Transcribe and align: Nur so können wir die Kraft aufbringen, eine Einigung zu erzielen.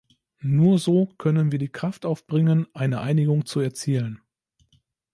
Nur 0.39 0.79
so 0.79 1.05
können 1.19 1.51
wir 1.51 1.59
die 1.59 1.67
Kraft 1.71 2.07
aufbringen, 2.07 2.65
eine 2.73 3.01
Einigung 3.01 3.45
zu 3.45 3.59
erzielen. 3.59 4.19